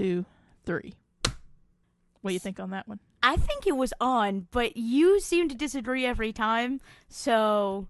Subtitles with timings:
[0.00, 0.24] two,
[0.64, 0.94] three.
[2.22, 3.00] What do you think on that one?
[3.22, 6.80] I think it was on, but you seem to disagree every time.
[7.08, 7.88] So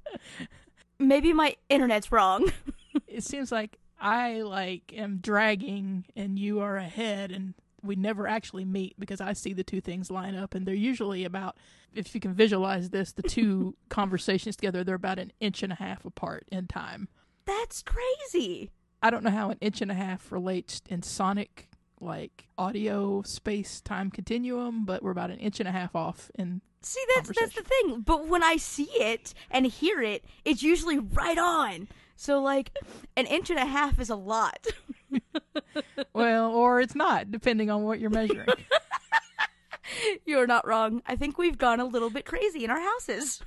[0.99, 2.51] maybe my internet's wrong.
[3.07, 8.65] it seems like I like am dragging and you are ahead and we never actually
[8.65, 11.57] meet because I see the two things line up and they're usually about
[11.95, 15.77] if you can visualize this, the two conversations together, they're about an inch and a
[15.77, 17.09] half apart in time.
[17.47, 18.71] That's crazy.
[19.03, 21.70] I don't know how an inch and a half relates in sonic
[22.01, 26.61] like audio space time continuum, but we're about an inch and a half off in
[26.83, 28.01] See, that's that's the thing.
[28.01, 31.89] But when I see it and hear it, it's usually right on.
[32.17, 32.73] So like
[33.17, 34.67] an inch and a half is a lot.
[36.15, 38.49] well, or it's not, depending on what you're measuring.
[40.25, 41.03] You're not wrong.
[41.07, 43.43] I think we've gone a little bit crazy in our houses.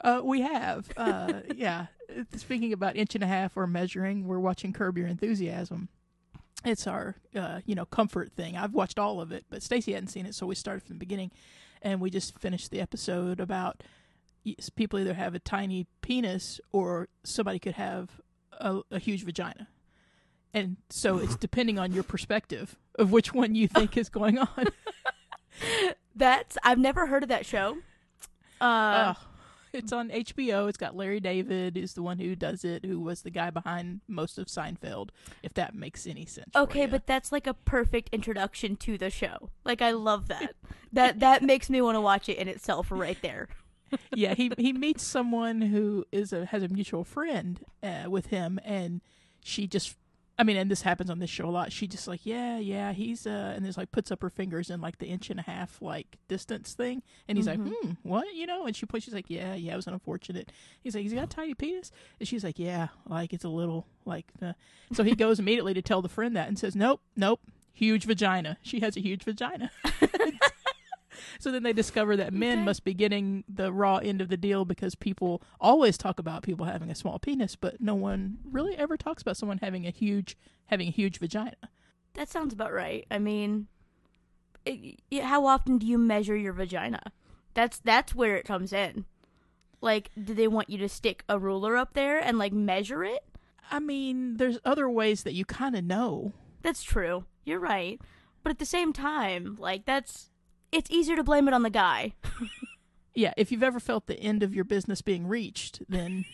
[0.00, 0.88] Uh, we have.
[0.96, 1.86] Uh, yeah.
[2.36, 5.88] Speaking about inch and a half or measuring, we're watching Curb Your Enthusiasm.
[6.66, 8.56] It's our, uh, you know, comfort thing.
[8.56, 10.98] I've watched all of it, but Stacy hadn't seen it, so we started from the
[10.98, 11.30] beginning,
[11.80, 13.84] and we just finished the episode about
[14.74, 18.20] people either have a tiny penis or somebody could have
[18.52, 19.68] a, a huge vagina,
[20.52, 24.66] and so it's depending on your perspective of which one you think is going on.
[26.16, 27.76] That's I've never heard of that show.
[28.60, 29.26] Uh, oh,
[29.76, 30.68] it's on HBO.
[30.68, 34.00] It's got Larry David, is the one who does it, who was the guy behind
[34.08, 35.10] most of Seinfeld.
[35.42, 36.54] If that makes any sense.
[36.54, 39.50] Okay, but that's like a perfect introduction to the show.
[39.64, 40.54] Like I love that.
[40.92, 43.48] that that makes me want to watch it in itself right there.
[44.14, 48.58] yeah, he he meets someone who is a has a mutual friend uh, with him,
[48.64, 49.00] and
[49.44, 49.96] she just
[50.38, 51.72] I mean, and this happens on this show a lot.
[51.72, 54.82] She just like, yeah, yeah, he's uh, and there's like puts up her fingers in
[54.82, 57.64] like the inch and a half like distance thing, and he's mm-hmm.
[57.64, 58.66] like, hmm, what, you know?
[58.66, 60.52] And she points, she's like, yeah, yeah, it was unfortunate.
[60.82, 63.86] He's like, he's got a tiny penis, and she's like, yeah, like it's a little
[64.04, 64.26] like.
[64.42, 64.52] Uh.
[64.92, 67.40] So he goes immediately to tell the friend that and says, nope, nope,
[67.72, 68.58] huge vagina.
[68.62, 69.70] She has a huge vagina.
[71.38, 72.64] so then they discover that men okay.
[72.64, 76.66] must be getting the raw end of the deal because people always talk about people
[76.66, 80.36] having a small penis, but no one really ever talks about someone having a huge
[80.66, 81.56] having a huge vagina.
[82.14, 83.06] That sounds about right.
[83.10, 83.68] I mean,
[84.64, 87.12] it, how often do you measure your vagina?
[87.54, 89.04] That's that's where it comes in.
[89.80, 93.24] Like, do they want you to stick a ruler up there and like measure it?
[93.70, 96.32] I mean, there's other ways that you kind of know.
[96.62, 97.24] That's true.
[97.44, 98.00] You're right.
[98.42, 100.30] But at the same time, like that's
[100.72, 102.14] it's easier to blame it on the guy.
[103.14, 106.24] yeah, if you've ever felt the end of your business being reached, then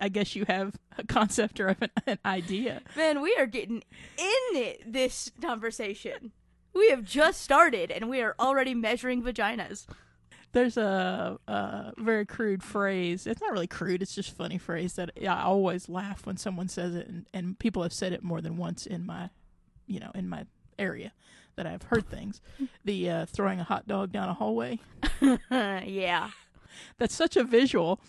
[0.00, 2.82] I guess you have a concept or an, an idea.
[2.96, 3.82] Man, we are getting
[4.16, 6.32] in it this conversation.
[6.74, 9.86] We have just started and we are already measuring vaginas.
[10.52, 13.26] There's a, a very crude phrase.
[13.26, 14.02] It's not really crude.
[14.02, 17.82] It's just funny phrase that I always laugh when someone says it, and, and people
[17.82, 19.28] have said it more than once in my,
[19.86, 20.46] you know, in my
[20.78, 21.12] area
[21.58, 22.40] that I've heard things.
[22.84, 24.78] The uh, throwing a hot dog down a hallway.
[25.50, 26.30] yeah,
[26.98, 28.00] that's such a visual.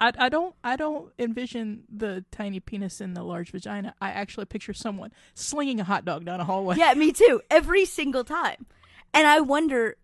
[0.00, 3.94] I, I don't I don't envision the tiny penis in the large vagina.
[4.00, 6.76] I actually picture someone slinging a hot dog down a hallway.
[6.76, 7.42] Yeah, me too.
[7.50, 8.66] Every single time,
[9.12, 9.96] and I wonder,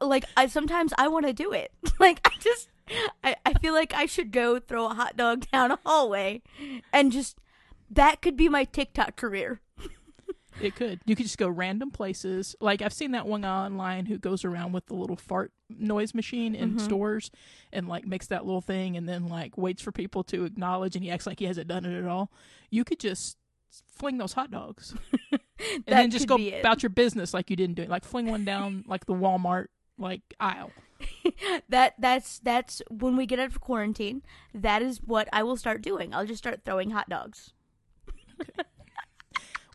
[0.00, 1.72] like, I sometimes I want to do it.
[2.00, 2.68] like, I just
[3.22, 6.40] I, I feel like I should go throw a hot dog down a hallway,
[6.90, 7.36] and just
[7.90, 9.60] that could be my TikTok career.
[10.60, 11.00] It could.
[11.04, 12.56] You could just go random places.
[12.60, 16.14] Like I've seen that one guy online who goes around with the little fart noise
[16.14, 16.78] machine in mm-hmm.
[16.78, 17.30] stores
[17.72, 21.04] and like makes that little thing and then like waits for people to acknowledge and
[21.04, 22.30] he acts like he hasn't done it at all.
[22.70, 23.36] You could just
[23.86, 24.94] fling those hot dogs.
[25.32, 25.40] and
[25.86, 27.90] then just go about your business like you didn't do it.
[27.90, 29.66] Like fling one down like the Walmart
[29.98, 30.70] like aisle.
[31.68, 34.22] that that's that's when we get out of quarantine,
[34.54, 36.14] that is what I will start doing.
[36.14, 37.52] I'll just start throwing hot dogs.
[38.40, 38.62] Okay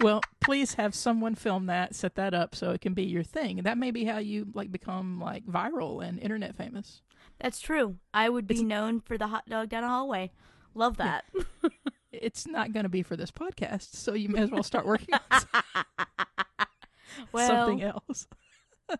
[0.02, 3.58] well, please have someone film that, set that up so it can be your thing.
[3.64, 7.02] That may be how you like become like viral and internet famous.
[7.40, 7.98] That's true.
[8.14, 10.32] I would be it's, known for the hot dog down the hallway.
[10.74, 11.26] Love that.
[11.34, 11.70] Yeah.
[12.12, 15.16] it's not going to be for this podcast, so you may as well start working
[15.16, 15.42] on
[17.32, 18.28] well, something else.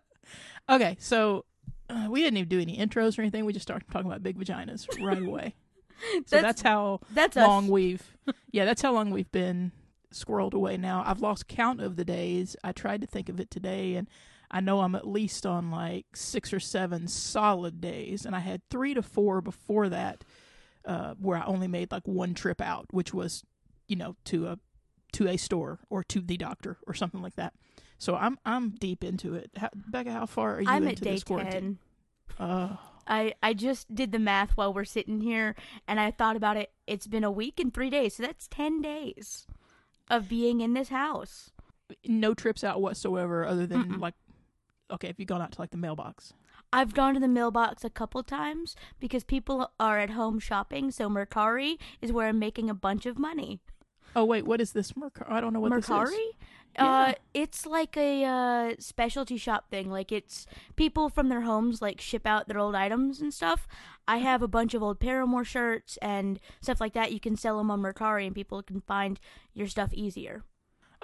[0.68, 1.44] okay, so
[1.88, 3.44] uh, we didn't even do any intros or anything.
[3.44, 5.54] We just started talking about big vaginas right away.
[6.26, 7.70] So that's, that's how that's long us.
[7.70, 8.16] we've
[8.50, 9.70] yeah, that's how long we've been
[10.12, 11.02] squirreled away now.
[11.06, 12.56] I've lost count of the days.
[12.62, 14.08] I tried to think of it today, and
[14.50, 18.62] I know I'm at least on like six or seven solid days, and I had
[18.68, 20.24] three to four before that,
[20.84, 23.42] uh, where I only made like one trip out, which was,
[23.88, 24.58] you know, to a
[25.12, 27.54] to a store or to the doctor or something like that.
[27.98, 29.50] So I'm I'm deep into it.
[29.56, 31.78] How, Becca, how far are you I'm into at day this quarantine?
[32.36, 32.46] 10.
[32.46, 32.76] Uh,
[33.06, 35.54] I I just did the math while we're sitting here,
[35.88, 36.72] and I thought about it.
[36.86, 39.46] It's been a week and three days, so that's ten days
[40.08, 41.50] of being in this house.
[42.06, 44.00] no trips out whatsoever, other than Mm-mm.
[44.00, 44.14] like,
[44.90, 46.32] okay, if you've gone out to like the mailbox.
[46.72, 51.10] I've gone to the mailbox a couple times because people are at home shopping, so
[51.10, 53.60] Mercari is where I'm making a bunch of money.
[54.16, 55.30] Oh wait, what is this Mercari?
[55.30, 56.10] I don't know what Mercari?
[56.10, 56.34] this is.
[56.78, 59.90] Uh, it's like a uh, specialty shop thing.
[59.90, 60.46] Like it's
[60.76, 63.68] people from their homes like ship out their old items and stuff.
[64.08, 67.12] I have a bunch of old Paramore shirts and stuff like that.
[67.12, 69.20] You can sell them on Mercari, and people can find
[69.54, 70.42] your stuff easier.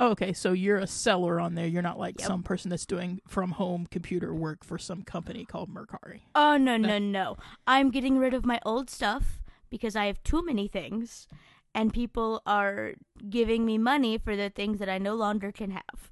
[0.01, 1.67] Oh, okay, so you're a seller on there.
[1.67, 2.29] You're not like Yep.
[2.29, 6.21] some person that's doing from home computer work for some company called Mercari.
[6.35, 7.37] Oh no no no!
[7.67, 11.27] I'm getting rid of my old stuff because I have too many things,
[11.75, 12.95] and people are
[13.29, 16.11] giving me money for the things that I no longer can have.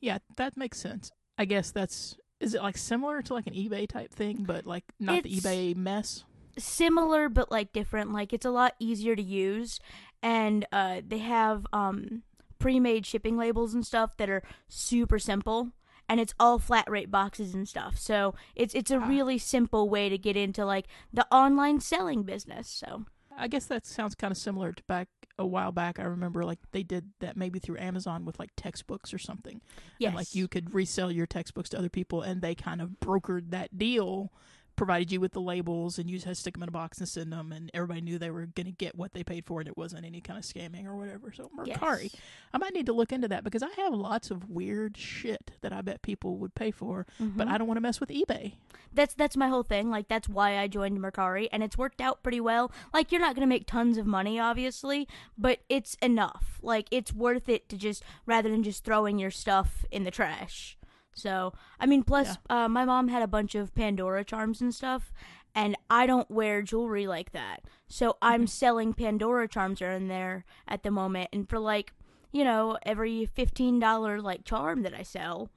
[0.00, 1.10] Yeah, that makes sense.
[1.38, 4.84] I guess that's is it like similar to like an eBay type thing, but like
[5.00, 6.24] not the eBay mess.
[6.58, 9.78] similar but like different like it's a lot easier to use
[10.22, 12.22] and uh they have um
[12.58, 15.72] pre-made shipping labels and stuff that are super simple
[16.08, 19.06] and it's all flat rate boxes and stuff so it's it's a Ah.
[19.06, 23.04] really simple way to get into like the online selling business so
[23.36, 25.98] I guess that sounds kind of similar to back a while back.
[25.98, 29.60] I remember like they did that maybe through Amazon with like textbooks or something.
[29.98, 32.90] yes And like you could resell your textbooks to other people and they kind of
[33.00, 34.32] brokered that deal,
[34.76, 37.08] provided you with the labels and you had to stick them in a box and
[37.08, 39.68] send them and everybody knew they were going to get what they paid for and
[39.68, 41.32] it wasn't any kind of scamming or whatever.
[41.32, 42.04] So Mercari.
[42.12, 42.16] yes.
[42.52, 45.72] I might need to look into that because I have lots of weird shit that
[45.72, 47.50] I bet people would pay for, but Mhm.
[47.50, 48.52] I don't want to mess with eBay.
[48.92, 52.22] that's that's my whole thing like that's why i joined mercari and it's worked out
[52.22, 55.06] pretty well like you're not going to make tons of money obviously
[55.36, 59.84] but it's enough like it's worth it to just rather than just throwing your stuff
[59.90, 60.78] in the trash
[61.16, 65.12] so i mean plus uh, my mom had a bunch of pandora charms and stuff
[65.54, 70.44] and i don't wear jewelry like that so i'm selling pandora charms are in there
[70.68, 71.92] at the moment and for like
[72.32, 75.50] you know every $15 like charm that i sell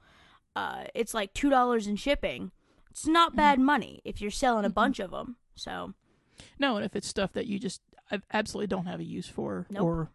[0.56, 2.50] uh, it's like two dollars in shipping
[2.90, 4.74] it's not bad money if you're selling a Mhm.
[4.74, 5.36] bunch of them.
[5.54, 5.94] So
[6.58, 7.82] No, and if it's stuff that you just
[8.32, 9.84] absolutely don't have a use for Nope.
[9.84, 10.08] or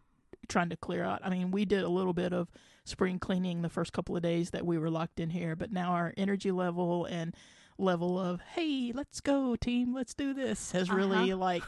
[0.49, 1.21] trying to clear out.
[1.23, 2.49] I mean, we did a little bit of
[2.85, 5.91] spring cleaning the first couple of days that we were locked in here, but now
[5.91, 7.35] our energy level and
[7.77, 11.37] level of hey, let's go team, let's do this has really Uh-huh.
[11.41, 11.63] like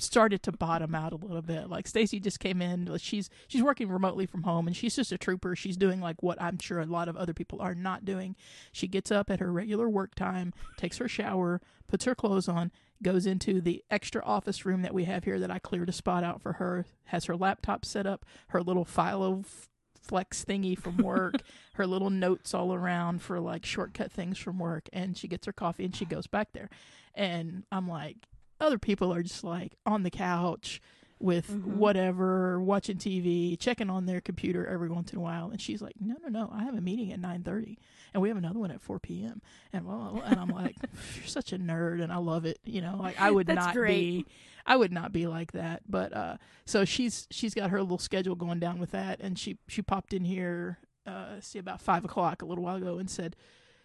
[0.00, 1.68] started to bottom out a little bit.
[1.68, 5.18] Like Stacy just came in, she's she's working remotely from home and she's just a
[5.18, 5.54] trooper.
[5.56, 8.36] She's doing like what I'm sure a lot of other people are not doing.
[8.72, 12.70] She gets up at her regular work time, takes her shower, puts her clothes on,
[13.02, 16.22] goes into the extra office room that we have here that I cleared a spot
[16.24, 19.68] out for her, has her laptop set up, her little file f-
[20.08, 21.34] flex thingy from work,
[21.74, 25.52] her little notes all around for like shortcut things from work, and she gets her
[25.52, 26.70] coffee and she goes back there.
[27.14, 28.16] And I'm like,
[28.60, 30.80] other people are just like on the couch
[31.20, 31.64] with Mhm.
[31.76, 35.50] whatever, watching TV, checking on their computer every once in a while.
[35.50, 37.76] And she's like, no, no, no, I have a meeting at 9.30
[38.14, 39.42] and we have another one at 4 p.m.
[39.72, 40.22] And, blah, blah, blah.
[40.22, 40.76] and I'm like,
[41.16, 42.58] you're such a nerd and I love it.
[42.64, 44.26] You know, like I would That's not great.
[44.26, 44.26] be,
[44.64, 45.82] I would not be like that.
[45.88, 49.18] But, uh, so she's, she's got her little schedule going down with that.
[49.20, 52.98] And she, she popped in here, uh, see about five o'clock a little while ago
[52.98, 53.34] and said,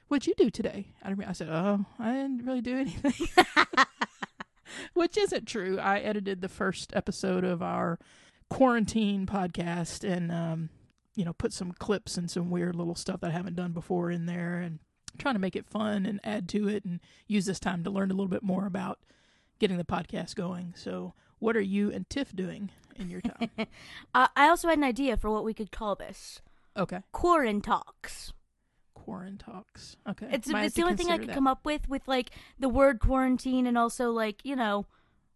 [0.10, 0.90] what'd you do today?
[1.02, 3.28] I, I said, oh, I didn't really do anything.
[4.94, 5.80] Which isn't true.
[5.80, 8.00] I edited the first episode of our
[8.50, 10.70] quarantine podcast and um,
[11.16, 14.12] you know, put some clips and some weird little stuff that I haven't done before
[14.12, 14.80] in there and
[15.18, 18.10] trying to make it fun and add to it and use this time to learn
[18.10, 19.00] a little bit more about
[19.60, 20.74] getting the podcast going.
[20.76, 23.50] So, what are you and Tiff doing in your time?
[24.16, 26.42] uh, I also had an idea for what we could call this:
[26.78, 27.02] okay.
[27.12, 28.34] Quarren talks.
[29.04, 29.98] Quarantine talks.
[30.08, 30.28] Okay.
[30.32, 31.34] It's, Might it's the only thing I could that.
[31.36, 34.86] come up with with like the word quarantine and also like you know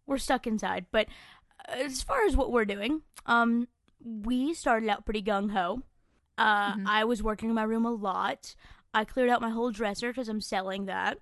[0.06, 0.86] we're stuck inside.
[0.90, 1.08] But
[1.68, 3.68] uh, as far as what we're doing, um,
[4.02, 5.82] we started out pretty gung ho.
[6.38, 6.86] Uh, Mhm.
[6.86, 8.54] I was working in my room a lot.
[8.94, 11.18] I cleared out my whole dresser because I'm selling that,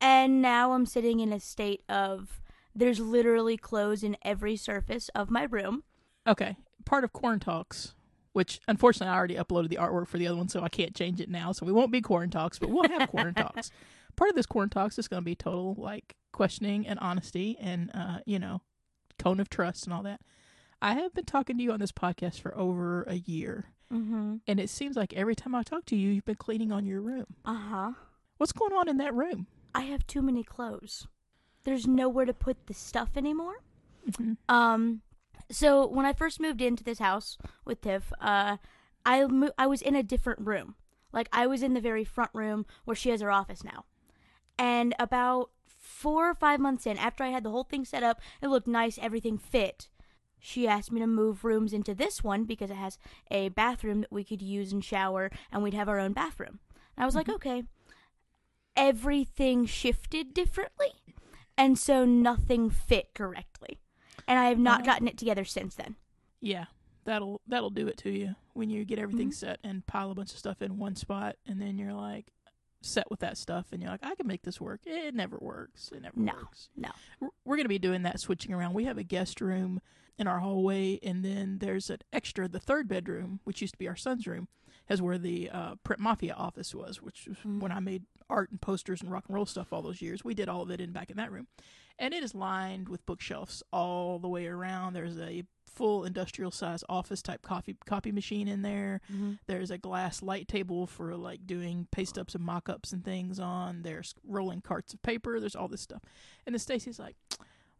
[0.00, 2.40] and now I'm sitting in a state of
[2.74, 5.82] there's literally clothes in every surface of my room.
[6.26, 6.56] Okay.
[6.84, 7.94] Part of Corn Talks,
[8.36, 11.20] which unfortunately I already uploaded the artwork for the other one, so I can't change
[11.22, 11.52] it now.
[11.52, 13.70] So we won't be Corn Talks, but we'll have Corn Talks.
[14.14, 17.90] Part of this Corn Talks is going to be total like questioning and honesty and,
[17.94, 18.60] uh, you know,
[19.18, 20.20] cone of trust and all that.
[20.82, 24.36] I have been talking to you on this podcast for over a year, Mm-hmm.
[24.48, 27.00] and it seems like every time I talk to you, you've been cleaning on your
[27.00, 27.26] room.
[27.44, 27.92] Uh huh.
[28.36, 29.46] What's going on in that room?
[29.74, 31.06] I have too many clothes.
[31.64, 33.62] There's nowhere to put the stuff anymore.
[34.10, 34.36] Mhm.
[34.48, 35.02] Um,
[35.50, 38.56] so when I first moved into this house with Tiff, uh,
[39.04, 40.74] I mo- I was in a different room.
[41.12, 43.84] Like I was in the very front room where she has her office now.
[44.58, 48.20] And about four or five months in, after I had the whole thing set up,
[48.42, 49.88] it looked nice, everything fit.
[50.38, 52.98] she asked me to move rooms into this one because it has
[53.30, 56.60] a bathroom that we could use and shower, and we'd have our own bathroom.
[56.96, 57.64] And I was like, okay.
[58.76, 60.92] Everything shifted differently,
[61.56, 63.80] and so nothing fit correctly.
[64.28, 65.96] And I have not Uh, gotten it together since then.
[66.40, 66.66] Yeah,
[67.04, 69.34] that'll that'll do it to you when you get everything Mhm.
[69.34, 72.32] set and pile a bunch of stuff in one spot, and then you're like
[72.82, 74.80] set with that stuff, and you're like, I can make this work.
[74.86, 75.90] It never works.
[75.92, 76.68] It never No, works.
[76.76, 76.90] no.
[77.20, 78.74] We're- We're gonna be doing that switching around.
[78.74, 79.80] We have a guest room
[80.18, 83.88] in our hallway, and then there's an extra, the third bedroom, which used to be
[83.88, 84.48] our son's room,
[84.88, 87.60] is where the uh, Print Mafia office was, which was Mm.
[87.60, 90.24] when I made art and posters and rock and roll stuff all those years.
[90.24, 91.46] We did all of it in back in that room,
[91.98, 94.92] and it is lined with bookshelves all the way around.
[94.94, 99.00] There's a full industrial size office type coffee copy machine in there.
[99.46, 103.38] There's a glass light table for like doing paste ups and mock ups and things
[103.38, 103.82] on.
[103.82, 105.38] There's rolling carts of paper.
[105.38, 106.00] There's all this stuff.
[106.46, 107.16] And then Stacy's like,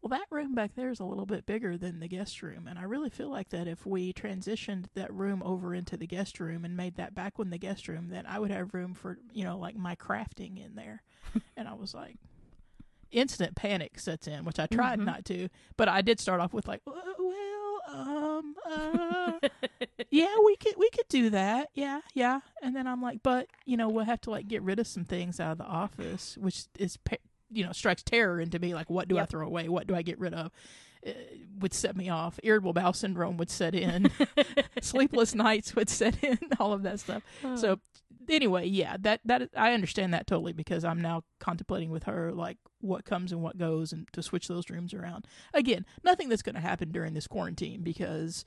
[0.07, 2.65] Well, that room back there is a little bit bigger than the guest room.
[2.65, 6.39] And I really feel like that if we transitioned that room over into the guest
[6.39, 9.17] room and made that back one the guest room, then I would have room for,
[9.33, 11.03] you know, like my crafting in there.
[11.57, 12.15] and I was like,
[13.11, 15.05] instant panic sets in, which I tried Mhm.
[15.05, 15.49] not to.
[15.75, 19.39] But I did start off with like, "Uh, well, um, uh,
[20.09, 21.69] yeah, we could we could do that.
[21.73, 22.39] Yeah, yeah.
[22.61, 25.03] And then I'm like, but you know, we'll have to like get rid of some
[25.03, 27.15] things out of the office, which is pa-
[27.51, 28.73] you know strikes terror into me.
[28.73, 29.69] Like, what do I throw away?
[29.69, 30.51] What do I get rid of?
[31.03, 32.39] It would set me off.
[32.43, 34.11] Irritable bowel syndrome would set in.
[34.81, 36.39] Sleepless nights would set in.
[36.59, 37.23] All of that stuff.
[37.55, 37.79] So
[38.29, 42.57] anyway, yeah, that that I understand that totally because I'm now contemplating with her like
[42.81, 45.25] what comes and what goes and to switch those rooms around.
[45.53, 48.45] Again, nothing that's going to happen during this quarantine because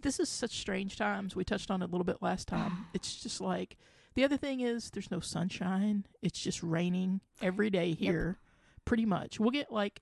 [0.00, 1.34] this is such strange times.
[1.34, 2.86] We touched on it a little bit last time.
[2.94, 3.76] It's just like
[4.16, 6.04] the other thing is there's no sunshine.
[6.22, 8.38] It's just raining every day here,
[8.84, 9.38] pretty much.
[9.38, 10.00] We'll get like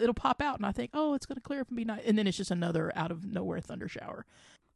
[0.00, 2.02] it'll pop out and I think, oh, it's going to clear up and be nice,
[2.06, 4.24] and then it's just another out of nowhere thunder shower.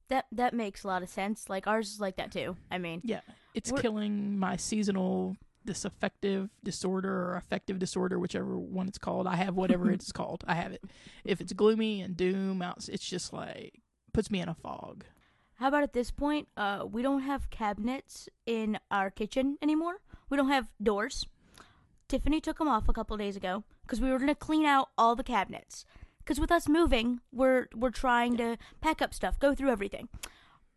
[0.09, 1.49] that that makes a lot of sense.
[1.49, 2.57] Like ours is like that too.
[2.71, 3.21] I mean, Yeah,
[3.55, 9.27] it's We're- killing my seasonal disaffective disorder or affective disorder, whichever one it's called.
[9.27, 10.43] I have whatever it's called.
[10.47, 10.83] I have it.
[11.25, 13.81] If it's gloomy and doom it's just like
[14.13, 15.05] puts me in a fog.
[15.61, 20.01] How about at this point, uh, we don't have cabinets in our kitchen anymore.
[20.31, 21.27] We don't have doors.
[22.09, 25.15] Tiffany took them off a couple days ago because we were gonna clean out all
[25.15, 25.85] the cabinets.
[26.19, 30.09] Because with us moving, we're we're trying to pack up stuff, go through everything.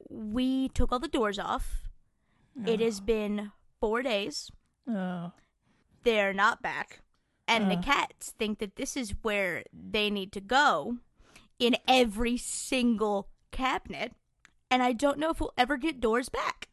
[0.10, 1.84] We took all the doors off.
[2.68, 4.52] It has been four days.
[4.88, 5.30] Uh,
[6.04, 7.02] they're not back.
[7.48, 10.98] And the cats think that this is where they need to go
[11.58, 14.14] in every single cabinet.
[14.74, 16.68] And I don't know if we'll ever get doors back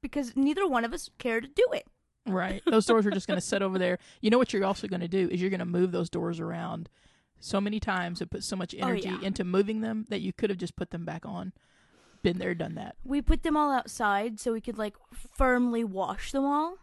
[0.00, 1.84] because neither one of us care to do it.
[2.24, 2.62] right.
[2.64, 3.98] Those doors are just going to sit over there.
[4.20, 6.38] You know what you're also going to do is you're going to move those doors
[6.38, 6.88] around
[7.40, 9.18] so many times and put so much energy yeah.
[9.20, 11.52] into moving them that you could have just put them back on.
[12.22, 12.94] Been there, done that.
[13.02, 16.76] We put them all outside so we could like firmly wash them all.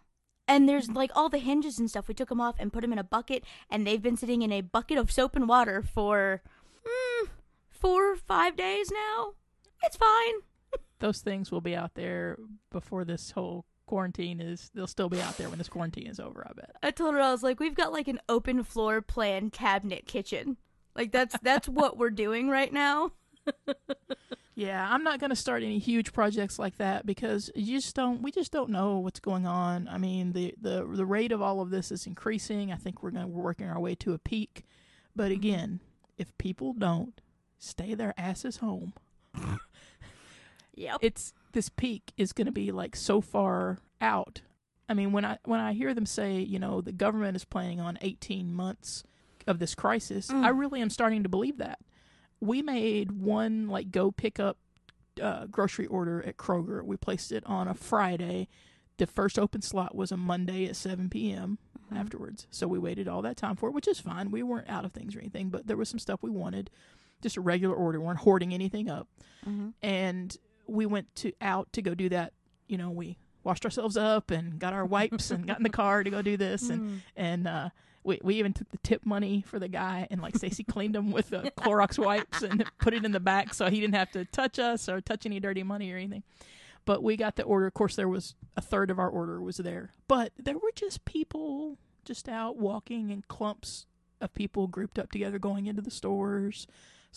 [0.50, 2.10] And there's like all the hinges and stuff.
[2.10, 4.52] We took them off and put them in a bucket, and they've been sitting in
[4.52, 6.42] a bucket of soap and water for
[6.86, 7.30] mm,
[7.70, 9.36] four or five days now.
[9.82, 10.42] It's fine.
[11.00, 12.38] Those things will be out there
[12.72, 14.72] before this whole quarantine is.
[14.74, 16.46] They'll still be out there when this quarantine is over.
[16.48, 16.76] I bet.
[16.82, 20.58] I told her I was like, we've got like an open floor plan cabinet kitchen.
[20.96, 23.12] Like that's that's what we're doing right now.
[24.58, 28.24] Yeah, I'm not going to start any huge projects like that because you just don't.
[28.24, 29.88] We just don't know what's going on.
[29.88, 32.72] I mean, the the the rate of all of this is increasing.
[32.72, 34.66] I think we're going we're working our way to a peak.
[35.16, 35.34] But mm-hmm.
[35.34, 35.80] again,
[36.18, 37.22] if people don't
[37.60, 38.94] stay their asses home,
[40.78, 41.00] Yep.
[41.02, 44.42] it's this peak is going to be like so far out.
[44.88, 47.80] I mean, when I when I hear them say, you know, the government is planning
[47.82, 49.04] on 18 months
[49.48, 50.44] of this crisis, Mm.
[50.46, 51.80] I really am starting to believe that.
[52.40, 54.58] We made one like go pick up
[55.22, 56.84] uh, grocery order at Kroger.
[56.86, 58.48] We placed it on a Friday.
[58.98, 61.58] The first open slot was a Monday at 7 p.m.
[61.92, 61.98] Mhm.
[62.00, 62.46] afterwards.
[62.52, 64.30] So we waited all that time for it, which is fine.
[64.30, 66.70] We weren't out of things or anything, but there was some stuff we wanted.
[67.22, 68.00] Just a regular order.
[68.00, 69.08] We weren't hoarding anything up
[69.46, 69.74] Mhm.
[69.82, 70.38] and
[70.68, 72.34] we went to out to go do that.
[72.68, 76.04] You know, we washed ourselves up and got our wipes and got in the car
[76.04, 77.00] to go do this, and Mm.
[77.16, 77.70] and uh,
[78.04, 81.12] we we even took the tip money for the guy, and like Stacy cleaned him
[81.12, 84.26] with uh, Clorox wipes and put it in the back so he didn't have to
[84.26, 86.24] touch us or touch any dirty money or anything.
[86.86, 87.68] But we got the order.
[87.68, 91.04] Of course, there was a third of our order was there, but there were just
[91.06, 93.86] people just out walking in clumps
[94.22, 96.66] of people grouped up together going into the stores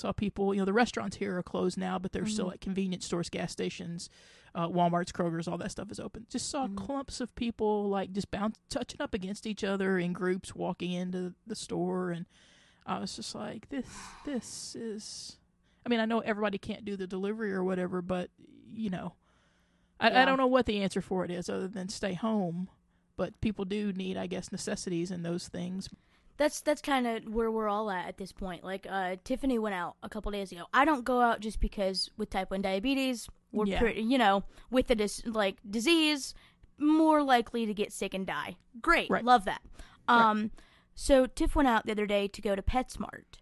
[0.01, 2.51] saw people you know the restaurants here are closed now but there's still Mhm.
[2.53, 4.09] like convenience stores gas stations
[4.55, 6.77] uh, walmart's kroger's all that stuff is open just saw Mhm.
[6.77, 11.35] clumps of people like just bounce touching up against each other in groups walking into
[11.47, 12.27] the store and
[12.87, 13.87] i was just like this
[14.25, 15.37] this is
[15.87, 18.31] I mean, I know everybody can't do the delivery or whatever, but
[18.71, 19.15] you know,
[19.99, 20.23] I, Yeah.
[20.23, 22.69] I don't know what the answer for it is other than stay home.
[23.17, 25.89] But people do need, I guess, necessities and those things.
[26.41, 28.65] That's that's kind of where we're all at at this point.
[28.65, 30.65] Like uh, Tiffany went out a couple days ago.
[30.73, 33.79] I don't go out just because with type one diabetes, we're Yeah.
[33.79, 36.33] pretty, you know, with the dis- like disease,
[36.79, 38.57] more likely to get sick and die.
[38.81, 39.23] Great, Right.
[39.23, 39.61] love that.
[40.09, 40.31] Right.
[40.31, 40.51] Um,
[40.95, 43.37] so Tiff went out the other day to go to PetSmart.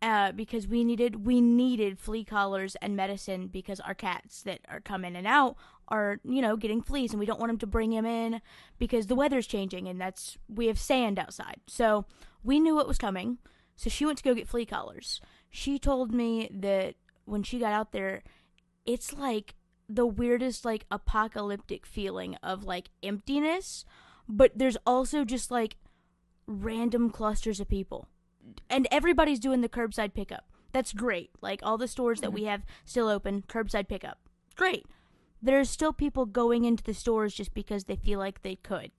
[0.00, 4.80] Uh, because we needed we needed flea collars and medicine because our cats that are
[4.80, 5.56] come in and out
[5.90, 8.40] are you know getting fleas and we don't want them to bring him in
[8.78, 11.60] because the weather's changing and that's we have sand outside.
[11.66, 12.06] So
[12.42, 13.38] we knew what was coming.
[13.76, 15.20] So she went to go get flea collars.
[15.48, 16.94] She told me that
[17.24, 18.22] when she got out there
[18.86, 19.54] it's like
[19.88, 23.84] the weirdest like apocalyptic feeling of like emptiness
[24.28, 25.76] but there's also just like
[26.46, 28.08] random clusters of people.
[28.68, 30.44] And everybody's doing the curbside pickup.
[30.72, 31.30] That's great.
[31.40, 32.34] Like all the stores that mm-hmm.
[32.36, 34.18] we have still open curbside pickup.
[34.54, 34.86] Great
[35.42, 38.90] there's still people going into the stores just because they feel like they could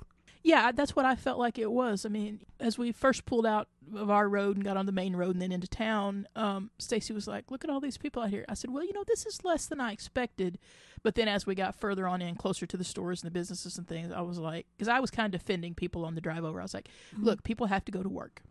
[0.43, 2.03] Yeah, that's what I felt like it was.
[2.03, 5.15] I mean, as we first pulled out of our road and got on the main
[5.15, 8.31] road and then into town, um, Stacy was like, "Look at all these people out
[8.31, 10.57] here." I said, "Well, you know, this is less than I expected."
[11.03, 13.77] But then as we got further on in, closer to the stores and the businesses
[13.77, 16.43] and things, I was like, because I was kind of defending people on the drive
[16.43, 16.59] over.
[16.59, 18.41] I was like, "Look, people have to go to work.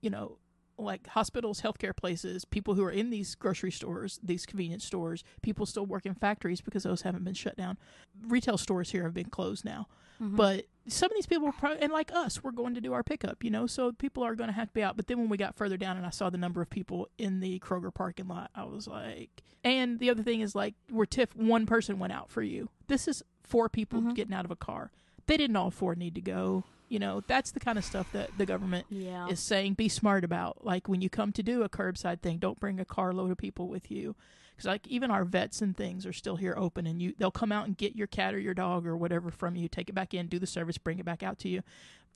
[0.00, 0.38] You know,
[0.78, 5.66] like hospitals, healthcare places, people who are in these grocery stores, these convenience stores, people
[5.66, 7.78] still work in factories because those haven't been shut down.
[8.26, 9.88] Retail stores here have been closed now,
[10.22, 10.36] mm-hmm.
[10.36, 13.02] but some of these people, are pro- and like us, we're going to do our
[13.02, 14.96] pickup, you know, so people are going to have to be out.
[14.96, 17.40] But then when we got further down and I saw the number of people in
[17.40, 21.34] the Kroger parking lot, I was like, and the other thing is like, where Tiff,
[21.34, 22.68] one person went out for you.
[22.86, 24.14] This is four people mm-hmm.
[24.14, 24.92] getting out of a car.
[25.26, 26.64] They didn't all four need to go.
[26.88, 29.26] You know, that's the kind of stuff that the government Yeah.
[29.28, 30.64] is saying be smart about.
[30.64, 33.68] Like when you come to do a curbside thing, don't bring a carload of people
[33.68, 34.14] with you.
[34.50, 37.52] Because like even our vets and things are still here open, and you they'll come
[37.52, 40.14] out and get your cat or your dog or whatever from you, take it back
[40.14, 41.62] in, do the service, bring it back out to you.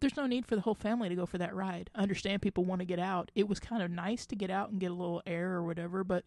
[0.01, 1.91] There's no need for the whole family to go for that ride.
[1.95, 3.31] I understand people want to get out.
[3.35, 6.03] It was kind of nice to get out and get a little air or whatever,
[6.05, 6.25] but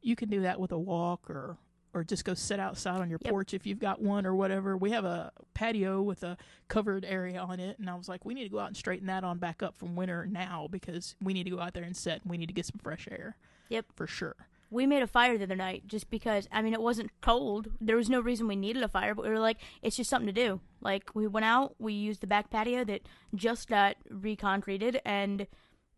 [0.00, 1.58] you can do that with a walk or
[1.94, 3.30] or just go sit outside on your Yep.
[3.30, 4.76] porch if you've got one or whatever.
[4.76, 6.36] We have a patio with a
[6.68, 9.06] covered area on it, and I was like, we need to go out and straighten
[9.08, 11.96] that on back up from winter now because we need to go out there and
[11.96, 13.36] sit and we need to get some fresh air.
[13.68, 13.86] Yep.
[13.94, 14.36] for sure.
[14.70, 17.68] we made a fire the other night just because I mean it wasn't cold.
[17.78, 20.26] There was no reason we needed a fire, but we were like, it's just something
[20.26, 20.60] to do.
[20.80, 23.02] Like we went out, we used the back patio that
[23.34, 25.46] just got reconcreted and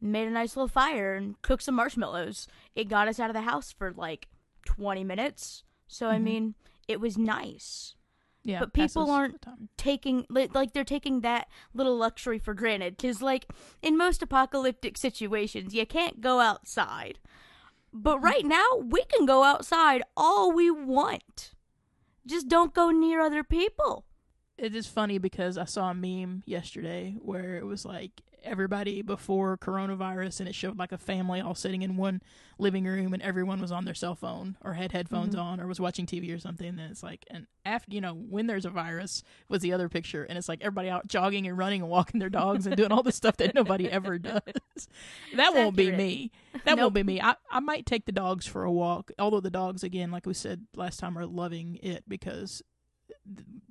[0.00, 2.48] made a nice little fire and cooked some marshmallows.
[2.74, 4.26] It got us out of the house for like
[4.66, 5.62] twenty minutes.
[5.86, 6.22] So I Mhm.
[6.22, 6.54] mean,
[6.88, 7.94] it was nice.
[8.42, 9.42] Yeah, But people aren't-
[9.78, 15.74] Taking like they're taking that little luxury for granted because like in most apocalyptic situations,
[15.74, 17.18] you can't go outside.
[17.92, 21.54] But right now, we can go outside all we want.
[22.26, 24.04] Just don't go near other people.
[24.56, 29.56] It is funny because I saw a meme yesterday where it was like everybody before
[29.56, 32.20] coronavirus and it showed like a family all sitting in one
[32.58, 35.40] living room and everyone was on their cell phone or had headphones Mhm.
[35.42, 38.46] on or was watching TV or something and it's like and after you know when
[38.46, 41.80] there's a virus was the other picture and it's like everybody out jogging and running
[41.80, 44.42] and walking their dogs and doing all the stuff that nobody ever does.
[44.44, 46.30] That It's won't be me.
[46.52, 46.78] That Nope.
[46.80, 47.20] won't be me.
[47.22, 49.10] I, I might take the dogs for a walk.
[49.18, 52.62] Although the dogs, again, like we said last time, are loving it because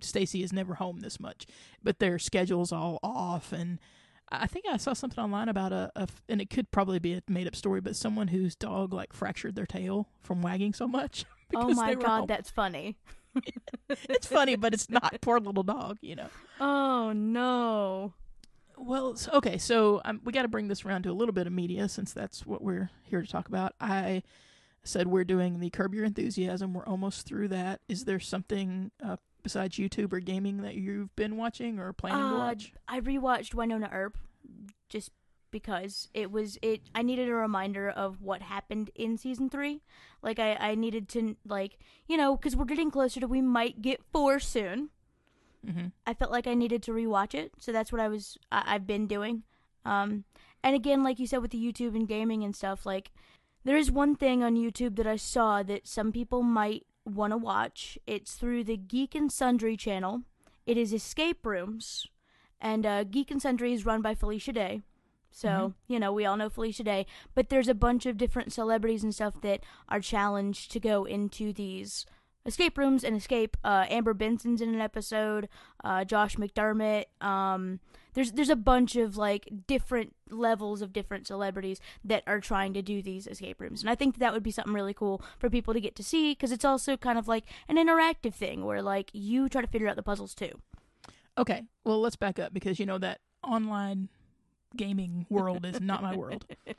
[0.02, 1.46] Stacy is never home this much.
[1.82, 3.80] But their schedule's all off, and
[4.30, 7.24] I think I saw something online about a, a and it could probably be a
[7.28, 11.26] made up story, but someone whose dog like fractured their tail from wagging so much.
[11.56, 12.26] Oh my god, home.
[12.26, 12.98] that's funny.
[14.10, 15.16] it's funny, but it's not.
[15.22, 16.26] Poor little dog, you know.
[16.60, 18.14] Oh no.
[18.76, 21.54] Well, okay, so um, we got to bring this around to a little bit of
[21.54, 23.76] media since that's what we're here to talk about.
[23.80, 24.24] I
[24.84, 26.74] said we're doing the Curb Your Enthusiasm.
[26.74, 27.82] We're almost through that.
[27.88, 32.36] Is there something uh, besides YouTube or gaming that you've been watching or planning to
[32.36, 32.74] Uh, watch?
[32.88, 34.18] I rewatched Wynonna Earp
[34.90, 35.12] just
[35.52, 36.82] because it was it.
[36.96, 39.82] I needed a reminder of what happened in season three.
[40.22, 43.82] Like I, I needed to like you know because we're getting closer to we might
[43.82, 44.90] get four soon.
[45.66, 45.88] Mm-hmm.
[46.06, 48.88] I felt like I needed to rewatch it, so that's what I was I, I've
[48.88, 49.44] been doing.
[49.86, 50.24] Um,
[50.64, 53.12] and again, like you said with the YouTube and gaming and stuff, like
[53.64, 57.38] there is one thing on YouTube that I saw that some people might want to
[57.38, 57.98] watch.
[58.08, 60.22] It's through the Geek and Sundry channel.
[60.66, 62.08] It is escape rooms,
[62.62, 64.82] and uh, Geek and Sundry is run by Felicia Day.
[65.32, 65.74] So Mhm.
[65.88, 69.14] you know we all know Felicia Day, but there's a bunch of different celebrities and
[69.14, 72.06] stuff that are challenged to go into these
[72.46, 73.58] escape rooms and escape.
[73.64, 75.50] Uh, Amber Benson's in an episode.
[75.84, 77.06] Uh, Josh McDermitt.
[77.20, 77.80] Um,
[78.14, 82.82] there's there's a bunch of like different levels of different celebrities that are trying to
[82.82, 85.74] do these escape rooms and i think that would be something really cool for people
[85.74, 89.10] to get to see because it's also kind of like an interactive thing where like
[89.14, 90.60] you try to figure out the puzzles too
[91.38, 94.10] Okay, well, let's back up because you know that online
[94.76, 96.46] gaming world is not my world.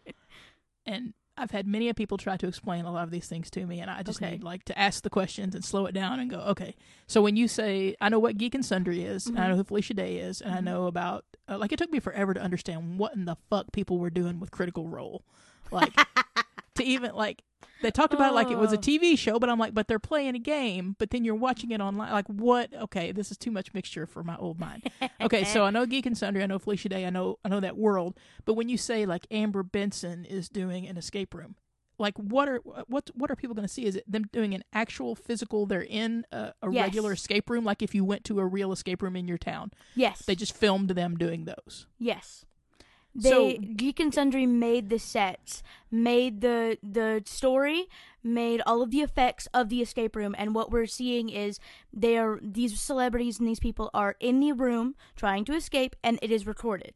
[0.87, 3.67] And I've had many of people try to explain a lot of these things to
[3.67, 4.33] me, and I just Okay.
[4.33, 6.77] need like to ask the questions and slow it down and go, okay.
[7.09, 9.49] So when you say, I know what Geek and Sundry is, and I Mhm.
[9.51, 10.65] know who Felicia Day is, and I Mhm.
[10.65, 13.99] know about, uh, like, it took me forever to understand what in the fuck people
[13.99, 15.25] were doing with Critical Role,
[15.73, 15.93] like
[16.77, 17.43] to even like.
[17.83, 18.81] They talked about it like it was a Oh.
[18.81, 21.81] TV show, but I'm like, but they're playing a game, but then you're watching it
[21.81, 22.13] online.
[22.13, 22.73] Like, what?
[22.75, 24.91] Okay, this is too much mixture for my old mind.
[25.21, 27.61] Okay, so I know Geek and Sundry, I know Felicia Day, I know I know
[27.61, 28.19] that world.
[28.45, 31.57] But when you say like Amber Benson is doing an escape room,
[31.99, 33.85] like what are what what are people going to see?
[33.87, 35.67] Is it them doing an actual physical?
[35.67, 36.83] They're in a, a Yes.
[36.87, 39.71] regular escape room, like if you went to a real escape room in your town.
[39.95, 41.87] yes They just filmed them doing those.
[41.99, 42.45] Yes.
[43.15, 47.89] They So- Geek and Sundry made the sets, made the the story,
[48.23, 51.61] made all of the effects of the escape room, and what we're seeing is
[51.93, 56.19] they are these celebrities and these people are in the room trying to escape, and
[56.23, 56.93] it is recorded.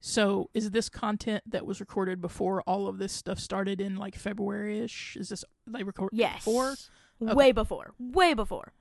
[0.00, 4.16] So is this content that was recorded before all of this stuff started in like
[4.16, 5.16] February ish?
[5.16, 6.36] Is this they record Yes.
[6.44, 6.74] before?
[7.22, 7.32] Okay.
[7.34, 7.94] Way before.
[8.00, 8.72] Way before.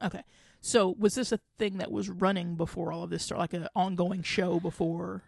[0.00, 0.22] Okay.
[0.60, 3.68] So was this a thing that was running before all of this started, like an
[3.74, 5.24] ongoing show before?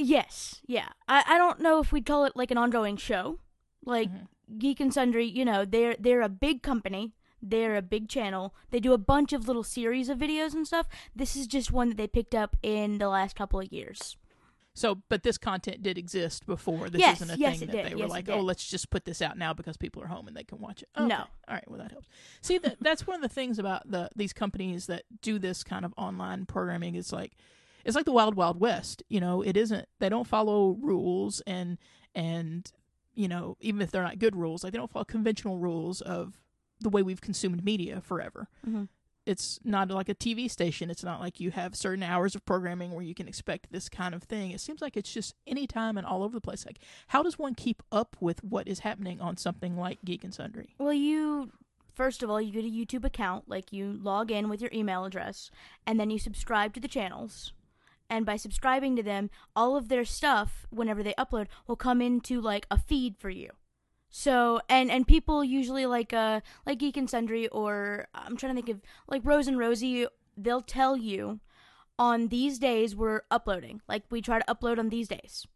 [0.00, 0.60] Yes.
[0.66, 0.88] Yeah.
[1.08, 3.38] I, I don't know if we'd call it like an ongoing show.
[3.84, 4.26] Like Mhm.
[4.58, 7.14] Geek and Sundry, you know, they're they're a big company.
[7.42, 8.54] They're a big channel.
[8.70, 10.86] They do a bunch of little series of videos and stuff.
[11.16, 14.16] This is just one that they picked up in the last couple of years.
[14.74, 16.88] So, but this content did exist before.
[16.90, 17.86] This Yes, isn't a yes, thing that did.
[17.86, 20.28] they were Yes, like, "Oh, let's just put this out now because people are home
[20.28, 21.06] and they can watch it." Okay.
[21.06, 21.24] No.
[21.48, 21.68] All right.
[21.68, 22.08] Well, that helps.
[22.40, 25.84] See, that that's one of the things about the these companies that do this kind
[25.84, 26.94] of online programming.
[26.94, 27.32] Is like,
[27.84, 29.02] it's like the wild wild west.
[29.08, 29.88] You know, it isn't.
[29.98, 31.78] They don't follow rules and
[32.14, 32.70] and
[33.14, 36.40] you know, even if they're not good rules, like they don't follow conventional rules of
[36.80, 38.48] the way we've consumed media forever.
[38.66, 38.88] Mhm.
[39.26, 40.90] It's not like a TV station.
[40.90, 44.14] It's not like you have certain hours of programming where you can expect this kind
[44.14, 44.50] of thing.
[44.50, 46.64] It seems like it's just anytime and all over the place.
[46.64, 50.32] Like, how does one keep up with what is happening on something like Geek and
[50.34, 50.74] Sundry?
[50.78, 51.52] Well, you
[51.92, 55.04] first of all, you get a YouTube account, like you log in with your email
[55.04, 55.50] address,
[55.86, 57.52] and then you subscribe to the channels.
[58.10, 62.40] And by subscribing to them, all of their stuff, whenever they upload, will come into
[62.40, 63.50] like a feed for you.
[64.10, 68.60] So and and people usually like uh like Geek and Sundry or I'm trying to
[68.60, 71.38] think of like Rose and Rosie, they'll tell you
[71.96, 73.80] on these days we're uploading.
[73.88, 75.46] Like we try to upload on these days.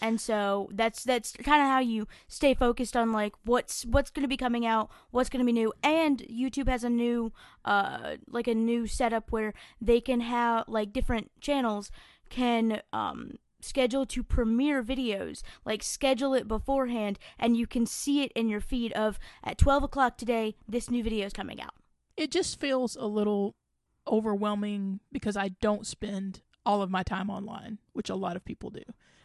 [0.00, 4.22] And so that's that's kind of how you stay focused on like what's what's going
[4.22, 5.72] to be coming out, what's going to be new.
[5.82, 7.32] And YouTube has a new
[7.64, 11.90] uh like a new setup where they can have like different channels
[12.28, 18.30] can um schedule to premiere videos like schedule it beforehand and you can see it
[18.32, 21.72] in your feed of at 12 o'clock today this new video is coming out
[22.14, 23.54] It just feels a little
[24.06, 28.70] overwhelming because I don't spend all of my time online, which a lot of people
[28.70, 28.82] do.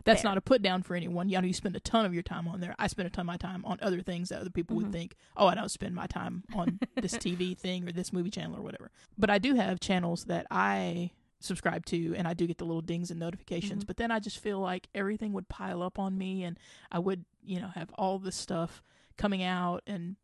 [0.09, 0.31] That's Fair.
[0.31, 1.29] not a put down for anyone.
[1.29, 2.75] You know, you spend a ton of your time on there.
[2.79, 4.83] I spend a ton of my time on other things that other people Mhm.
[4.83, 8.29] would think, oh, I don't spend my time on this TV thing or this movie
[8.31, 8.91] channel or whatever.
[9.17, 12.81] But I do have channels that I subscribe to and I do get the little
[12.81, 13.83] dings and notifications.
[13.83, 13.87] Mhm.
[13.87, 16.59] But then I just feel like everything would pile up on me and
[16.91, 18.83] I would, you know, have all this stuff
[19.17, 20.17] coming out and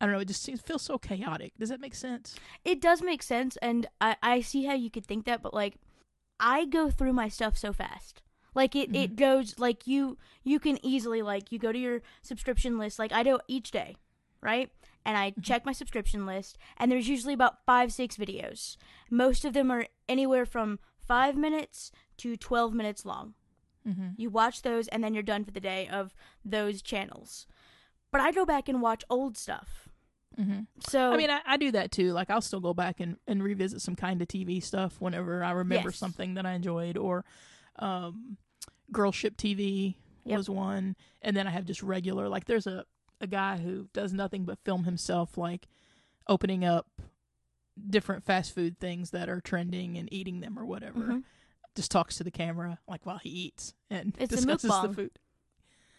[0.00, 1.52] I don't know, it just seems feels so chaotic.
[1.58, 2.36] Does that make sense?
[2.64, 5.74] it does make sense and I, I see how you could think that but like
[6.38, 8.22] i go through my stuff so fast
[8.54, 12.78] like it, it goes like you you can easily like you go to your subscription
[12.78, 13.96] list like i do each day
[14.40, 14.70] right
[15.04, 18.76] and i check my subscription list and there's usually about five six videos
[19.10, 23.34] most of them are anywhere from five minutes to 12 minutes long
[23.88, 24.08] Mm-hmm.
[24.18, 27.46] you watch those and then you're done for the day of those channels
[28.12, 29.88] but i go back and watch old stuff
[30.38, 30.60] Mm-hmm.
[30.86, 32.12] so I mean, I, I do that too.
[32.12, 35.50] Like, I'll still go back and, and revisit some kind of TV stuff whenever I
[35.50, 35.96] remember Yes.
[35.98, 37.24] something that I enjoyed, or
[37.80, 38.36] um,
[38.92, 40.36] Girl Ship TV Yep.
[40.38, 40.96] was one.
[41.22, 42.84] And then I have just regular, like, there's a,
[43.20, 45.66] a guy who does nothing but film himself, like,
[46.28, 46.86] opening up
[47.88, 51.00] different fast food things that are trending and eating them or whatever.
[51.00, 51.22] Mhm.
[51.74, 55.10] Just talks to the camera, like, while he eats and It's discusses the food.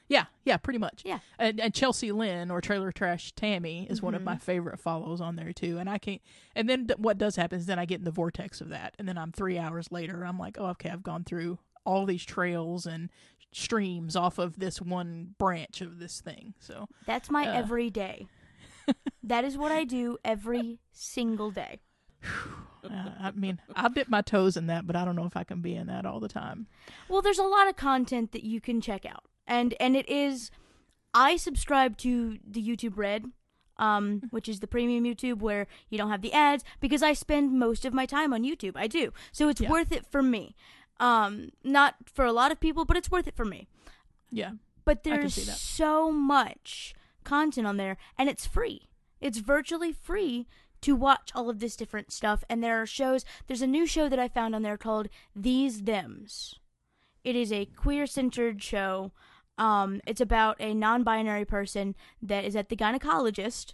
[0.08, 1.04] Yeah, yeah, pretty much.
[1.06, 1.20] Yeah.
[1.40, 4.26] And, and Chelsea Lynn or Trailer Trash Tammy is one of Mhm.
[4.26, 5.78] my favorite follows on there too.
[5.78, 6.22] And I can't.
[6.56, 8.94] And then th- what does happen is then I get in the vortex of that,
[9.00, 10.26] and then I'm three hours later.
[10.26, 13.10] I'm like, oh, okay, I've gone through all these trails and
[13.54, 16.54] streams off of this one branch of this thing.
[16.60, 17.54] So That's my Uh.
[17.54, 18.28] every day.
[19.24, 21.80] that is what I do every single day.
[22.84, 25.44] Uh, I mean, I'll dip my toes in that, but I don't know if I
[25.44, 26.68] can be in that all the time.
[27.10, 30.50] Well, there's a lot of content that you can check out, and and it is.
[31.14, 33.26] I subscribe to the YouTube Red,
[33.78, 37.52] um, which is the premium YouTube where you don't have the ads because I spend
[37.60, 38.74] most of my time on YouTube.
[38.76, 39.70] I do, so it's Yeah.
[39.70, 40.56] worth it for me.
[41.02, 43.68] Um, not for a lot of people, but it's worth it for me.
[44.30, 44.52] Yeah.
[44.86, 48.88] But there's so much content on there, and it's free.
[49.20, 50.48] It's virtually free
[50.82, 52.44] to watch all of this different stuff.
[52.50, 53.26] And there are shows.
[53.48, 56.56] There's a new show that I found on there called These Thems.
[57.24, 59.12] It is a queer centered show.
[59.58, 63.74] Um, it's about a non binary person that is at the gynecologist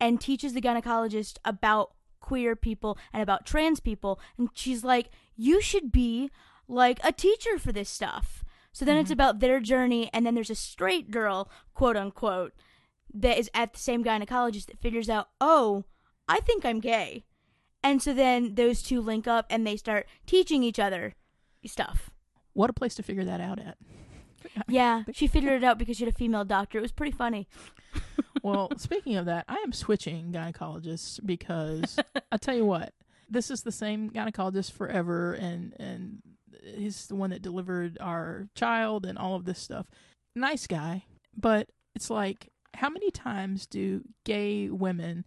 [0.00, 4.18] and teaches the gynecologist about queer people and about trans people.
[4.38, 6.30] And she's like, You should be
[6.68, 8.44] like a teacher for this stuff.
[8.72, 9.12] So then it's mm-hmm.
[9.14, 12.52] about their journey, and then there's a straight girl, quote unquote,
[13.12, 15.84] that is at the same gynecologist that figures out, oh,
[16.28, 17.24] I think I'm gay.
[17.82, 21.14] And so then those two link up and they start teaching each other
[21.66, 22.10] stuff.
[22.54, 23.76] What a place to figure that out at.
[24.68, 26.76] Yeah, she figured it out because she had a female doctor.
[26.76, 27.48] It was pretty funny.
[28.42, 31.98] Well, speaking of that, I am switching gynecologists because
[32.30, 32.92] I tell you what,
[33.28, 36.18] this is the same gynecologist forever, and and
[36.62, 39.86] he's the one that delivered our child and all of this stuff.
[40.34, 41.04] Nice guy,
[41.36, 45.24] but it's like, how many times do gay women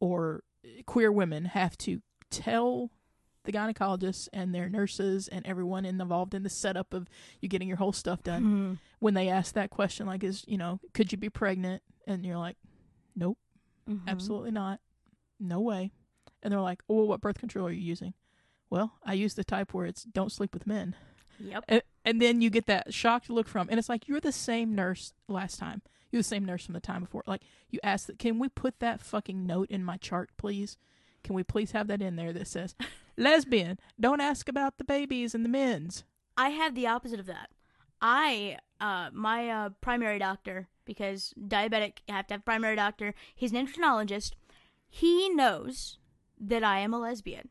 [0.00, 0.42] or
[0.86, 2.00] queer women have to
[2.30, 2.90] tell
[3.44, 7.08] the gynecologists and their nurses and everyone involved in the setup of
[7.40, 8.72] you getting your whole stuff done Mm-hmm.
[9.00, 12.36] when they ask that question like is you know could you be pregnant and you're
[12.36, 12.56] like
[13.16, 13.38] nope
[13.88, 14.00] Mhm.
[14.06, 14.80] absolutely not
[15.40, 15.92] no way
[16.42, 18.12] and they're like oh what birth control are you using
[18.70, 20.94] well i use the type where it's don't sleep with men
[21.40, 21.64] Yep.
[21.68, 24.74] and, and then you get that shocked look from and it's like you're the same
[24.74, 28.18] nurse last time you're the same nurse from the time before like you asked that
[28.18, 30.76] can we put that fucking note in my chart please
[31.22, 32.74] can we please have that in there that says
[33.16, 36.02] lesbian don't ask about the babies and the men's
[36.40, 37.50] I have the opposite of that.
[38.00, 43.12] I, uh, my uh, primary doctor, because diabetic, you have to have a primary doctor.
[43.34, 44.34] He's an endocrinologist.
[44.88, 45.98] He knows
[46.38, 47.48] that I am a lesbian.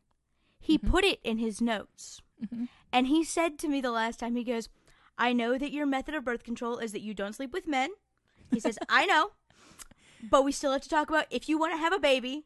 [0.60, 2.68] He put it in his notes, Mhm.
[2.92, 4.36] and he said to me the last time.
[4.36, 4.70] He goes,
[5.18, 7.92] "I know that your method of birth control is that you don't sleep with men."
[8.52, 9.32] He says, "I know,
[10.30, 12.46] but we still have to talk about if you want to have a baby."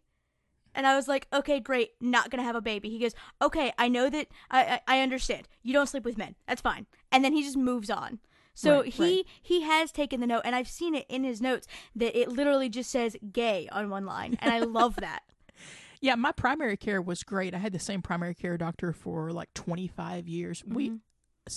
[0.74, 2.90] And I was like, okay, great, not gonna have a baby.
[2.90, 5.50] He goes, okay, I know that, I, I, I understand.
[5.64, 6.36] You don't sleep with men.
[6.48, 6.86] That's fine.
[7.12, 8.20] And then he just moves on.
[8.54, 9.26] So Right, he right.
[9.42, 12.70] he has taken the note, and I've seen it in his notes that it literally
[12.70, 15.24] just says "gay" on one line, and I love that.
[16.02, 17.54] Yeah, my primary care was great.
[17.54, 20.64] I had the same primary care doctor for like 25 years.
[20.66, 20.98] We mm-hmm.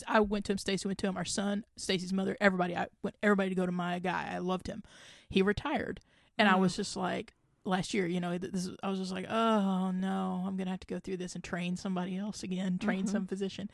[0.07, 2.77] I went to him, Stacy went to him, our son, Stacy's mother, everybody.
[2.77, 4.31] I went everybody to go to my guy.
[4.33, 4.83] I loved him.
[5.31, 6.01] He retired.
[6.39, 6.63] And I mm-hmm.
[6.63, 7.33] was just like
[7.65, 10.81] last year, you know, this I was just like, "Oh no, I'm going to have
[10.81, 13.13] to go through this and train somebody else again, train mm-hmm.
[13.13, 13.71] some physician."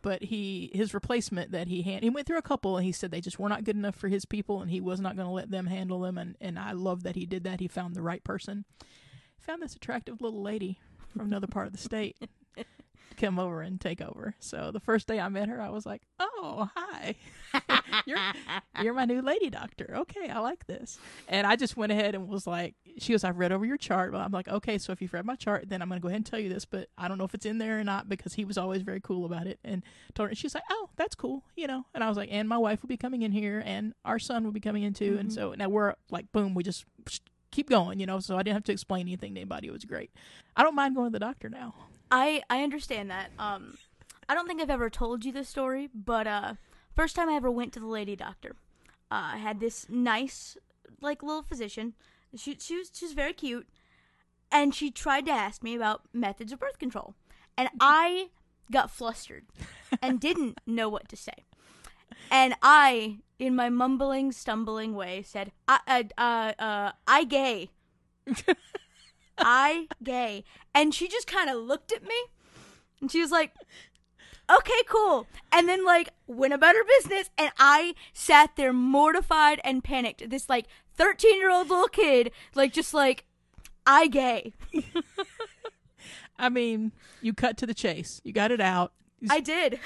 [0.00, 3.10] But he his replacement that he had, he went through a couple and he said
[3.10, 5.32] they just were not good enough for his people and he was not going to
[5.32, 7.60] let them handle them and and I love that he did that.
[7.60, 8.64] He found the right person
[9.44, 10.78] found this attractive little lady
[11.12, 12.16] from another part of the state
[13.16, 14.34] to come over and take over.
[14.40, 17.14] So the first day I met her, I was like, "Oh, hi,
[18.06, 18.18] you're
[18.82, 19.94] you're my new lady doctor.
[19.98, 23.38] Okay, I like this." And I just went ahead and was like, "She goes, I've
[23.38, 25.82] read over your chart." Well, I'm like, "Okay, so if you've read my chart, then
[25.82, 27.46] I'm going to go ahead and tell you this, but I don't know if it's
[27.46, 29.82] in there or not because he was always very cool about it." And
[30.14, 31.86] told her, and she's like, "Oh, that's cool," you know.
[31.94, 34.44] And I was like, "And my wife will be coming in here, and our son
[34.44, 35.34] will be coming in too." And mm-hmm.
[35.34, 36.84] so now we're like, boom, we just
[37.54, 38.20] keep going, you know.
[38.20, 39.68] So I didn't have to explain anything to anybody.
[39.68, 40.10] It was great.
[40.56, 41.74] I don't mind going to the doctor now.
[42.10, 43.30] I I understand that.
[43.38, 43.78] Um,
[44.28, 46.54] I don't think I've ever told you this story, but uh,
[46.94, 48.56] first time I ever went to the lady doctor,
[49.10, 50.56] uh, I had this nice
[51.00, 51.94] like little physician.
[52.36, 53.68] She she was she was very cute,
[54.50, 57.14] and she tried to ask me about methods of birth control,
[57.56, 58.28] and I
[58.70, 59.44] got flustered
[60.02, 61.44] and didn't know what to say.
[62.30, 67.70] And I, in my mumbling, stumbling way, said, "I, uh, uh, uh I gay."
[69.38, 70.44] I gay.
[70.74, 72.14] And she just kind of looked at me
[73.00, 73.52] and she was like,
[74.50, 75.26] okay, cool.
[75.52, 77.30] And then, like, went about her business.
[77.36, 80.30] And I sat there mortified and panicked.
[80.30, 83.24] This, like, 13 year old little kid, like, just like,
[83.86, 84.52] I gay.
[86.38, 88.20] I mean, you cut to the chase.
[88.24, 88.92] You got it out.
[89.30, 89.78] I did.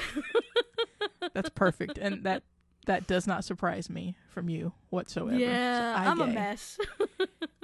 [1.35, 2.43] That's perfect, and that
[2.87, 5.39] that does not surprise me from you whatsoever.
[5.39, 6.79] So, I I'm a mess.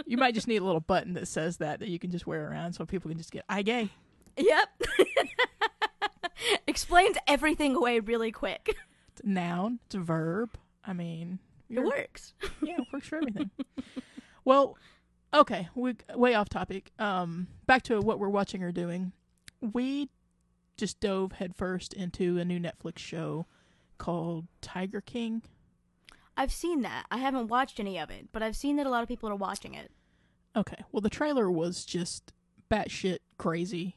[0.07, 2.47] You might just need a little button that says that that you can just wear
[2.51, 3.89] around so people can just get I gay.
[4.37, 4.69] yep.
[6.67, 8.77] Explains everything away really quick.
[9.13, 9.79] It's a noun.
[9.87, 10.59] It's a verb.
[10.85, 11.39] I mean,
[11.71, 12.35] It works.
[12.63, 13.51] yeah, it works for everything.
[14.45, 14.77] well,
[15.33, 16.91] okay, we way off topic.
[16.99, 19.13] Um, back to what we're watching or doing.
[19.61, 20.11] we
[20.77, 23.47] just dove headfirst into a new Netflix show
[23.99, 25.43] called Tiger King.
[26.37, 27.07] I've seen that.
[27.11, 29.37] I haven't watched any of it, but I've seen that a lot of people are
[29.37, 29.93] watching it.
[30.57, 32.33] Okay, well, the trailer was just
[32.71, 33.97] batshit crazy,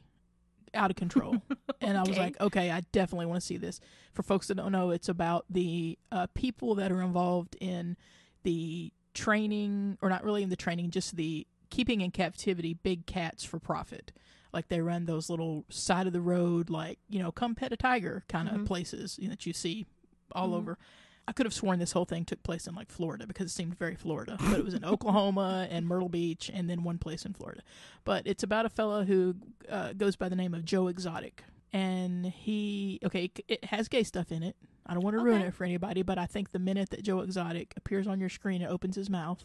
[0.74, 1.42] out of control.
[1.80, 3.80] and I was like, okay, I definitely want to see this.
[4.12, 7.96] For folks that don't know, it's about the uh, people that are involved in
[8.42, 13.44] the training, or not really in the training, just the keeping in captivity big cats
[13.44, 14.12] for profit.
[14.52, 17.76] Like they run those little side of the road, like, you know, come pet a
[17.76, 18.66] tiger kind of Mhm.
[18.66, 19.86] places you know, that you see
[20.32, 20.54] all Mhm.
[20.54, 20.78] over.
[21.26, 23.78] I could have sworn this whole thing took place in like Florida because it seemed
[23.78, 27.34] very Florida, but it was in Oklahoma and Myrtle Beach and then one place in
[27.34, 27.60] Florida.
[28.04, 29.34] But it's about a fella who
[29.68, 31.44] uh, goes by the name of Joe Exotic.
[31.70, 34.56] And he, okay, it has gay stuff in it.
[34.86, 35.48] I don't want to ruin Okay.
[35.48, 38.62] it for anybody, but I think the minute that Joe Exotic appears on your screen
[38.62, 39.44] and opens his mouth,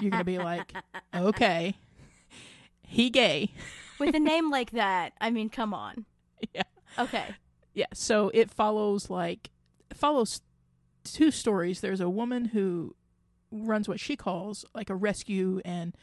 [0.00, 0.72] you're going to be like,
[1.14, 1.74] okay,
[2.90, 3.52] he gay.
[3.98, 6.04] With a name like that, I mean, come on.
[6.54, 6.62] Yeah.
[6.98, 7.24] Okay.
[7.72, 9.50] Yeah, so it follows like
[9.90, 10.40] it follows
[11.04, 11.80] two stories.
[11.80, 12.96] There's a woman who
[13.52, 15.94] runs what she calls like a rescue and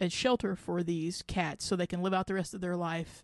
[0.00, 3.22] a shelter for these cats so they can live out the rest of their life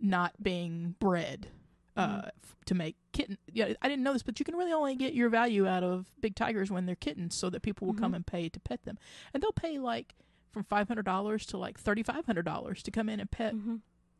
[0.00, 1.48] not being bred
[1.96, 3.38] uh, f- to make kitten.
[3.50, 6.06] Yeah, I didn't know this, but you can really only get your value out of
[6.20, 8.98] big tigers when they're kittens, so that people will come and pay to pet them,
[9.32, 10.14] and they'll pay like
[10.50, 13.52] from five hundred dollars to like thirty five hundred dollars to come in and pet
[13.52, 13.76] hmm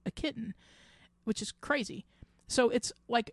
[0.07, 0.55] a kitten,
[1.25, 2.07] which is crazy.
[2.47, 3.33] So it's like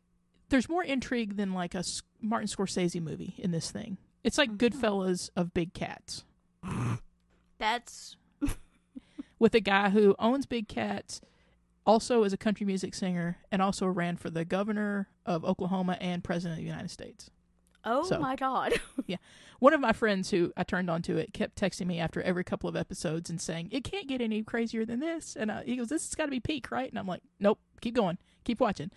[0.49, 1.84] there's more intrigue than like a
[2.21, 3.97] Martin Scorsese movie in this thing.
[4.23, 4.58] It's like Mhm.
[4.58, 6.23] Goodfellas of big cats
[7.58, 8.17] That's
[9.39, 11.21] with a guy who owns big cats,
[11.86, 16.23] also is a country music singer, and also ran for the governor of Oklahoma and
[16.23, 17.29] president of the United States.
[17.85, 18.73] Oh So- my god.
[19.07, 19.17] Yeah.
[19.59, 22.43] One of my friends who I turned on to it kept texting me after every
[22.43, 25.35] couple of episodes and saying, It can't get any crazier than this.
[25.39, 26.89] And uh, he goes, This has got to be peak, right?
[26.89, 28.91] And I'm like, Nope, keep going, keep watching.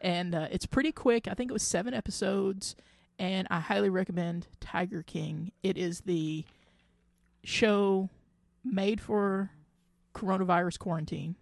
[0.00, 1.28] And uh, it's pretty quick.
[1.28, 2.74] I think it was seven episodes.
[3.18, 5.52] And I highly recommend Tiger King.
[5.62, 6.44] It is the
[7.44, 8.08] show
[8.64, 9.50] made for
[10.14, 11.36] coronavirus quarantine.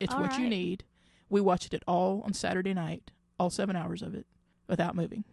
[0.00, 0.84] It's All what you need.
[1.30, 4.26] We watched it all on Saturday night, all seven hours of it,
[4.68, 5.24] without moving.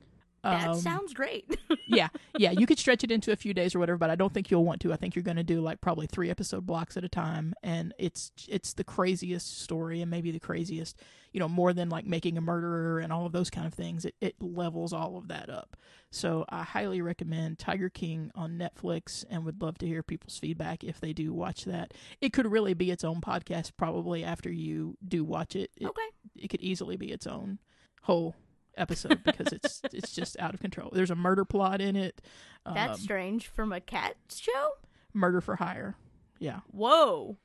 [0.44, 1.46] That Um, sounds great.
[1.88, 4.34] yeah, yeah, you could stretch it into a few days or whatever, but I don't
[4.34, 4.92] think you'll want to.
[4.94, 7.94] I think you're going to do like probably three episode blocks at a time, and
[8.00, 11.00] it's it's the craziest story and maybe the craziest,
[11.32, 14.04] you know, more than like making a murderer and all of those kind of things.
[14.04, 15.78] It it levels all of that up.
[16.10, 20.84] So I highly recommend Tiger King on Netflix, and would love to hear people's feedback
[20.84, 21.94] if they do watch that.
[22.20, 25.70] It could really be its own podcast probably after you do watch it.
[25.78, 26.02] It, okay.
[26.36, 27.60] it could easily be its own
[28.02, 28.36] whole
[28.78, 30.90] episode because it's it's just out of control.
[30.94, 32.22] There's a murder plot in it.
[32.66, 34.72] Um, That's strange from a cat show?
[35.14, 35.96] murder for hire.
[36.40, 37.38] Yeah, Whoa.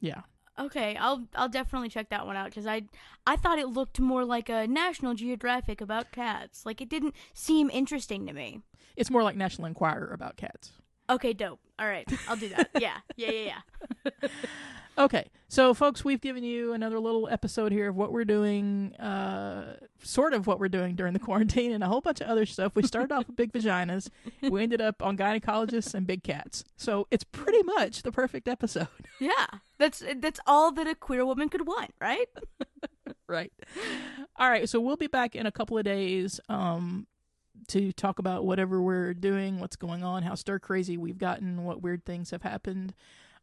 [0.00, 0.22] yeah.
[0.58, 2.82] Okay, I'll I'll definitely check that one out because I
[3.26, 6.64] I thought it looked more like a National Geographic about cats.
[6.64, 8.60] Like it didn't seem interesting to me.
[8.96, 10.70] It's more like National Enquirer about cats.
[11.10, 11.58] Okay, dope.
[11.78, 12.70] All right, I'll do that.
[12.78, 13.60] yeah, yeah, yeah,
[14.22, 14.28] yeah.
[14.96, 19.76] Okay, so folks, we've given you another little episode here of what we're doing, uh,
[20.02, 22.72] sort of what we're doing during the quarantine, and a whole bunch of other stuff.
[22.74, 24.08] We started off with big vaginas,
[24.42, 26.64] we ended up on gynecologists and big cats.
[26.76, 28.88] So it's pretty much the perfect episode,
[29.20, 29.46] Yeah,
[29.78, 32.26] that's that's all that a queer woman could want, right?
[33.28, 33.52] right?
[34.34, 36.40] All right, so we'll be back in a couple of days.
[36.48, 37.06] Um,
[37.68, 41.80] to talk about whatever we're doing, what's going on, how stir crazy we've gotten, what
[41.80, 42.92] weird things have happened.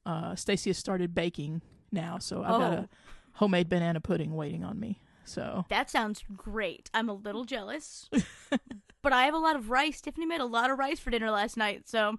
[0.06, 2.75] Uh, Stacy has started baking now, so I've got Oh.
[2.75, 2.89] a
[3.34, 4.99] homemade banana pudding waiting on me.
[5.25, 6.89] So That sounds great.
[6.93, 8.10] I'm a little jealous,
[9.01, 10.01] but I have a lot of rice.
[10.01, 12.17] Tiffany made a lot of rice for dinner last night, so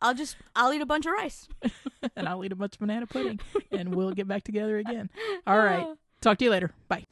[0.00, 1.48] I'll just I'll eat a bunch of rice.
[2.16, 3.40] and I'll eat a bunch of banana pudding,
[3.72, 5.10] and we'll get back together again.
[5.46, 5.94] All right, ah.
[6.20, 6.70] talk to you later.
[6.88, 7.06] Bye.